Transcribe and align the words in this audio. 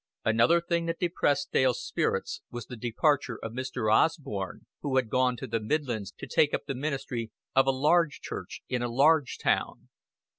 Another 0.25 0.59
thing 0.59 0.87
that 0.87 0.97
depressed 0.97 1.51
Dale's 1.51 1.85
spirits 1.85 2.41
was 2.49 2.65
the 2.65 2.75
departure 2.75 3.37
of 3.43 3.51
Mr. 3.51 3.93
Osborn, 3.93 4.61
who 4.81 4.95
had 4.95 5.11
gone 5.11 5.37
to 5.37 5.45
the 5.45 5.59
Midlands 5.59 6.11
to 6.17 6.25
take 6.25 6.55
up 6.55 6.65
the 6.65 6.73
ministry 6.73 7.29
of 7.55 7.67
a 7.67 7.71
large 7.71 8.19
church 8.19 8.63
in 8.67 8.81
a 8.81 8.89
large 8.91 9.37
town. 9.37 9.89